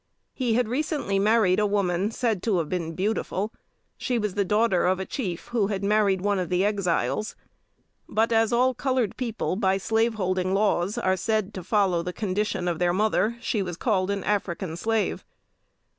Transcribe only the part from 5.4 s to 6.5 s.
who had married one of